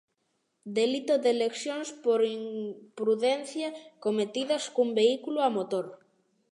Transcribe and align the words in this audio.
Delito 0.77 1.13
de 1.25 1.31
lesións 1.41 1.89
por 2.03 2.19
imprudencia 2.39 3.67
cometidas 4.05 4.63
cun 4.73 4.89
vehículo 4.99 5.39
a 5.47 5.49
motor. 5.57 5.85